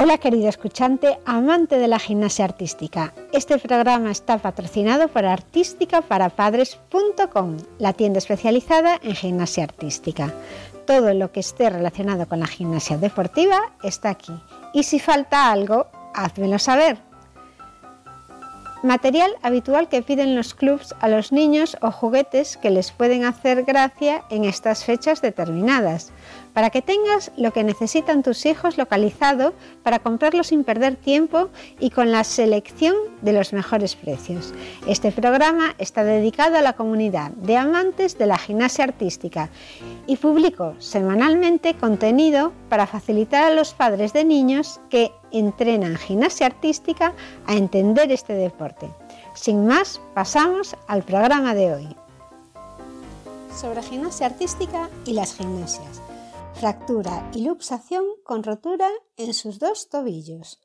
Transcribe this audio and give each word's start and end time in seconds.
Hola 0.00 0.18
querido 0.18 0.48
escuchante, 0.48 1.18
amante 1.26 1.76
de 1.76 1.88
la 1.88 1.98
gimnasia 1.98 2.44
artística. 2.44 3.12
Este 3.32 3.58
programa 3.58 4.12
está 4.12 4.38
patrocinado 4.38 5.08
por 5.08 5.24
artísticaparapadres.com, 5.24 7.56
la 7.80 7.92
tienda 7.94 8.18
especializada 8.18 9.00
en 9.02 9.16
gimnasia 9.16 9.64
artística. 9.64 10.32
Todo 10.86 11.14
lo 11.14 11.32
que 11.32 11.40
esté 11.40 11.68
relacionado 11.68 12.28
con 12.28 12.38
la 12.38 12.46
gimnasia 12.46 12.96
deportiva 12.96 13.72
está 13.82 14.10
aquí. 14.10 14.34
Y 14.72 14.84
si 14.84 15.00
falta 15.00 15.50
algo, 15.50 15.88
házmelo 16.14 16.60
saber. 16.60 17.07
Material 18.82 19.32
habitual 19.42 19.88
que 19.88 20.02
piden 20.02 20.36
los 20.36 20.54
clubs 20.54 20.94
a 21.00 21.08
los 21.08 21.32
niños 21.32 21.76
o 21.80 21.90
juguetes 21.90 22.56
que 22.56 22.70
les 22.70 22.92
pueden 22.92 23.24
hacer 23.24 23.64
gracia 23.64 24.22
en 24.30 24.44
estas 24.44 24.84
fechas 24.84 25.20
determinadas 25.20 26.12
para 26.52 26.70
que 26.70 26.80
tengas 26.82 27.32
lo 27.36 27.52
que 27.52 27.64
necesitan 27.64 28.22
tus 28.22 28.46
hijos 28.46 28.78
localizado 28.78 29.54
para 29.82 29.98
comprarlo 29.98 30.44
sin 30.44 30.62
perder 30.62 30.94
tiempo 30.94 31.48
y 31.80 31.90
con 31.90 32.12
la 32.12 32.22
selección 32.22 32.94
de 33.22 33.32
los 33.32 33.52
mejores 33.52 33.96
precios. 33.96 34.54
Este 34.86 35.10
programa 35.10 35.74
está 35.78 36.04
dedicado 36.04 36.56
a 36.56 36.62
la 36.62 36.74
comunidad 36.74 37.32
de 37.32 37.56
amantes 37.56 38.16
de 38.16 38.26
la 38.26 38.38
gimnasia 38.38 38.84
artística 38.84 39.50
y 40.06 40.16
publico 40.16 40.74
semanalmente 40.78 41.74
contenido 41.74 42.52
para 42.68 42.86
facilitar 42.86 43.44
a 43.44 43.54
los 43.54 43.74
padres 43.74 44.12
de 44.12 44.24
niños 44.24 44.80
que 44.88 45.10
entrenan 45.32 45.96
gimnasia 45.96 46.46
artística 46.46 47.14
a 47.46 47.54
entender 47.54 48.10
este 48.12 48.34
deporte. 48.34 48.90
Sin 49.34 49.66
más, 49.66 50.00
pasamos 50.14 50.76
al 50.86 51.02
programa 51.02 51.54
de 51.54 51.74
hoy. 51.74 51.96
Sobre 53.54 53.82
gimnasia 53.82 54.26
artística 54.26 54.88
y 55.04 55.14
las 55.14 55.34
gimnasias 55.34 56.00
fractura 56.58 57.30
y 57.32 57.44
luxación 57.44 58.04
con 58.24 58.42
rotura 58.42 58.88
en 59.16 59.32
sus 59.32 59.60
dos 59.60 59.88
tobillos. 59.88 60.58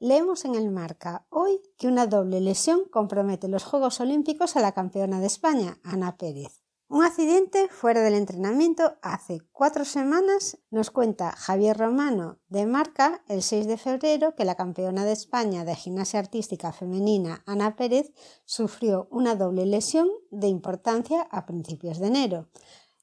Leemos 0.00 0.44
en 0.44 0.56
el 0.56 0.68
marca 0.68 1.26
hoy 1.30 1.60
que 1.78 1.86
una 1.86 2.08
doble 2.08 2.40
lesión 2.40 2.80
compromete 2.90 3.46
los 3.46 3.62
Juegos 3.62 4.00
Olímpicos 4.00 4.56
a 4.56 4.60
la 4.60 4.72
campeona 4.72 5.20
de 5.20 5.28
España, 5.28 5.78
Ana 5.84 6.16
Pérez. 6.16 6.64
Un 6.90 7.04
accidente 7.04 7.68
fuera 7.68 8.00
del 8.00 8.14
entrenamiento 8.14 8.96
hace 9.02 9.42
cuatro 9.52 9.84
semanas 9.84 10.56
nos 10.70 10.90
cuenta 10.90 11.32
Javier 11.32 11.76
Romano 11.76 12.38
de 12.48 12.64
Marca 12.64 13.22
el 13.28 13.42
6 13.42 13.66
de 13.66 13.76
febrero 13.76 14.34
que 14.34 14.46
la 14.46 14.54
campeona 14.54 15.04
de 15.04 15.12
España 15.12 15.66
de 15.66 15.74
gimnasia 15.74 16.18
artística 16.18 16.72
femenina 16.72 17.42
Ana 17.44 17.76
Pérez 17.76 18.10
sufrió 18.46 19.06
una 19.10 19.34
doble 19.34 19.66
lesión 19.66 20.08
de 20.30 20.46
importancia 20.46 21.28
a 21.30 21.44
principios 21.44 21.98
de 21.98 22.06
enero. 22.06 22.48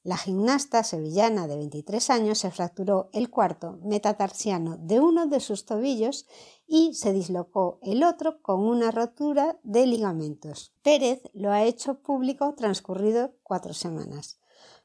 La 0.06 0.16
gimnasta 0.16 0.84
sevillana 0.84 1.48
de 1.48 1.56
23 1.56 2.10
años 2.10 2.38
se 2.38 2.52
fracturó 2.52 3.10
el 3.12 3.28
cuarto 3.28 3.80
metatarsiano 3.82 4.76
de 4.78 5.00
uno 5.00 5.26
de 5.26 5.40
sus 5.40 5.64
tobillos 5.64 6.28
y 6.64 6.94
se 6.94 7.12
dislocó 7.12 7.80
el 7.82 8.04
otro 8.04 8.40
con 8.40 8.60
una 8.60 8.92
rotura 8.92 9.58
de 9.64 9.84
ligamentos. 9.84 10.72
Pérez 10.84 11.22
lo 11.34 11.50
ha 11.50 11.64
hecho 11.64 12.02
público 12.02 12.54
transcurrido 12.56 13.34
cuatro 13.42 13.74
semanas. 13.74 14.38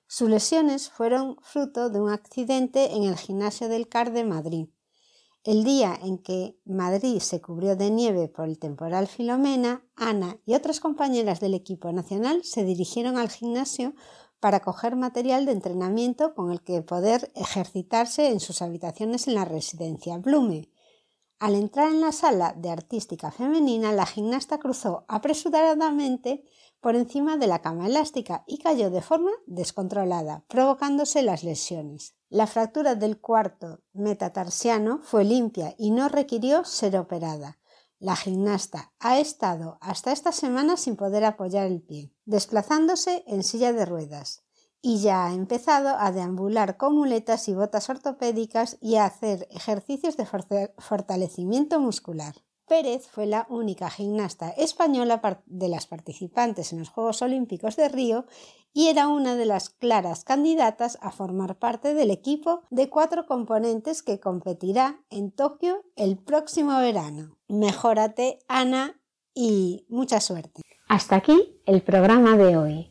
Sus 0.07 0.27
lesiones 0.27 0.89
fueron 0.89 1.37
fruto 1.43 1.91
de 1.91 2.01
un 2.01 2.09
accidente 2.09 2.95
en 2.95 3.03
el 3.03 3.15
gimnasio 3.15 3.69
del 3.69 3.87
CAR 3.87 4.13
de 4.13 4.23
Madrid. 4.23 4.69
El 5.43 5.63
día 5.63 5.99
en 6.01 6.17
que 6.17 6.57
Madrid 6.65 7.19
se 7.19 7.41
cubrió 7.41 7.75
de 7.75 7.91
nieve 7.91 8.27
por 8.27 8.47
el 8.47 8.57
temporal 8.57 9.05
Filomena, 9.05 9.85
Ana 9.95 10.39
y 10.47 10.55
otras 10.55 10.79
compañeras 10.79 11.39
del 11.39 11.53
equipo 11.53 11.91
nacional 11.91 12.43
se 12.43 12.63
dirigieron 12.63 13.17
al 13.17 13.29
gimnasio 13.29 13.93
para 14.41 14.59
coger 14.59 14.97
material 14.97 15.45
de 15.45 15.53
entrenamiento 15.53 16.33
con 16.35 16.51
el 16.51 16.61
que 16.61 16.81
poder 16.81 17.31
ejercitarse 17.35 18.27
en 18.29 18.41
sus 18.41 18.61
habitaciones 18.61 19.27
en 19.27 19.35
la 19.35 19.45
residencia 19.45 20.17
Blume. 20.17 20.69
Al 21.39 21.55
entrar 21.55 21.89
en 21.89 22.01
la 22.01 22.11
sala 22.11 22.53
de 22.57 22.69
artística 22.69 23.31
femenina, 23.31 23.93
la 23.93 24.05
gimnasta 24.05 24.57
cruzó 24.57 25.05
apresuradamente 25.07 26.43
por 26.81 26.95
encima 26.95 27.37
de 27.37 27.47
la 27.47 27.61
cama 27.61 27.85
elástica 27.85 28.43
y 28.47 28.57
cayó 28.57 28.89
de 28.89 29.01
forma 29.01 29.31
descontrolada, 29.45 30.43
provocándose 30.47 31.21
las 31.21 31.43
lesiones. 31.43 32.15
La 32.29 32.47
fractura 32.47 32.95
del 32.95 33.19
cuarto 33.19 33.81
metatarsiano 33.93 35.01
fue 35.03 35.23
limpia 35.23 35.75
y 35.77 35.91
no 35.91 36.09
requirió 36.09 36.65
ser 36.65 36.97
operada. 36.97 37.59
La 38.01 38.15
gimnasta 38.15 38.91
ha 38.99 39.19
estado 39.19 39.77
hasta 39.79 40.11
esta 40.11 40.31
semana 40.31 40.75
sin 40.75 40.95
poder 40.95 41.23
apoyar 41.23 41.67
el 41.67 41.83
pie, 41.83 42.11
desplazándose 42.25 43.23
en 43.27 43.43
silla 43.43 43.73
de 43.73 43.85
ruedas, 43.85 44.43
y 44.81 45.01
ya 45.01 45.27
ha 45.27 45.33
empezado 45.35 45.95
a 45.99 46.11
deambular 46.11 46.77
con 46.77 46.95
muletas 46.95 47.47
y 47.47 47.53
botas 47.53 47.91
ortopédicas 47.91 48.79
y 48.81 48.95
a 48.95 49.05
hacer 49.05 49.47
ejercicios 49.51 50.17
de 50.17 50.25
fortalecimiento 50.79 51.79
muscular. 51.79 52.33
Pérez 52.71 53.05
fue 53.05 53.25
la 53.25 53.47
única 53.49 53.89
gimnasta 53.89 54.51
española 54.51 55.19
de 55.45 55.67
las 55.67 55.87
participantes 55.87 56.71
en 56.71 56.79
los 56.79 56.87
Juegos 56.87 57.21
Olímpicos 57.21 57.75
de 57.75 57.89
Río 57.89 58.23
y 58.71 58.87
era 58.87 59.09
una 59.09 59.35
de 59.35 59.45
las 59.45 59.69
claras 59.69 60.23
candidatas 60.23 60.97
a 61.01 61.11
formar 61.11 61.59
parte 61.59 61.93
del 61.93 62.11
equipo 62.11 62.61
de 62.69 62.89
cuatro 62.89 63.25
componentes 63.25 64.01
que 64.01 64.21
competirá 64.21 65.01
en 65.09 65.31
Tokio 65.31 65.83
el 65.97 66.17
próximo 66.17 66.79
verano. 66.79 67.37
Mejórate, 67.49 68.39
Ana, 68.47 69.01
y 69.33 69.85
mucha 69.89 70.21
suerte. 70.21 70.61
Hasta 70.87 71.17
aquí 71.17 71.61
el 71.65 71.81
programa 71.81 72.37
de 72.37 72.55
hoy. 72.55 72.90